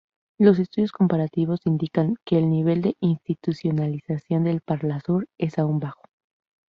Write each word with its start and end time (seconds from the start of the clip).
Los 0.39 0.57
estudios 0.57 0.93
comparativos 0.93 1.59
indican 1.65 2.15
que 2.25 2.39
el 2.39 2.49
nivel 2.49 2.81
de 2.81 2.95
institucionalización 3.01 4.45
del 4.45 4.61
Parlasur 4.61 5.27
es 5.37 5.59
aún 5.59 5.79
bajo. 5.79 6.01